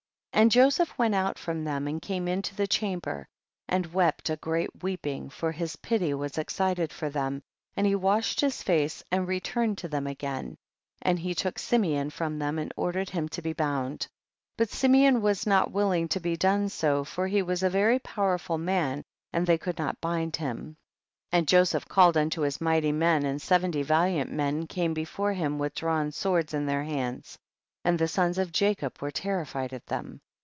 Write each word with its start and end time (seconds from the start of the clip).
37. 0.33 0.43
And 0.43 0.51
Joseph 0.51 0.97
went 0.97 1.13
out 1.13 1.37
from 1.37 1.63
them 1.65 1.87
and 1.87 2.01
came 2.01 2.27
into 2.27 2.55
the 2.55 2.65
chamber, 2.65 3.27
and 3.67 3.93
wept 3.93 4.27
a 4.29 4.37
great 4.37 4.81
weeping, 4.81 5.29
for 5.29 5.51
his 5.51 5.75
pity 5.75 6.15
was 6.15 6.37
excited 6.39 6.91
for 6.91 7.09
them, 7.11 7.43
and 7.77 7.85
he 7.85 7.93
washed 7.93 8.41
his 8.41 8.63
face, 8.63 9.03
and 9.11 9.27
returned 9.27 9.77
to 9.77 9.87
them 9.87 10.07
again, 10.07 10.55
and 11.03 11.19
he 11.19 11.35
took 11.35 11.59
Simeon 11.59 12.09
from 12.09 12.39
them 12.39 12.57
and 12.57 12.73
ordered 12.75 13.11
him 13.11 13.29
to 13.29 13.41
be 13.43 13.53
bound, 13.53 14.07
but 14.57 14.69
Simeon 14.69 15.21
was 15.21 15.45
not 15.45 15.71
willing 15.71 16.07
to 16.07 16.19
be 16.19 16.35
done 16.35 16.69
so, 16.69 17.03
for 17.03 17.27
he 17.27 17.43
was 17.43 17.61
a 17.61 17.69
very 17.69 17.99
powerful 17.99 18.57
man 18.57 19.03
and 19.31 19.45
they 19.45 19.59
could 19.59 19.77
not 19.77 20.01
bind 20.01 20.37
him. 20.37 20.75
38. 21.33 21.37
And 21.37 21.47
Joseph 21.47 21.87
called 21.87 22.17
unto 22.17 22.41
his 22.41 22.59
mighty 22.61 22.93
men 22.93 23.25
and 23.25 23.39
seventy 23.39 23.83
valiant 23.83 24.31
men 24.31 24.65
came 24.65 24.95
before 24.95 25.33
him 25.33 25.59
with 25.59 25.75
drawn 25.75 26.11
swords 26.11 26.51
in 26.55 26.65
their 26.65 26.83
hands, 26.85 27.37
and 27.85 27.99
the 27.99 28.07
sons 28.07 28.39
of 28.39 28.51
Jacob 28.51 28.97
were 29.01 29.11
terrified 29.11 29.71
at 29.71 29.85
them. 29.87 30.19